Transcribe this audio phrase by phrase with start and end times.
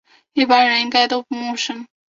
[0.33, 1.85] 一般人应该都不陌生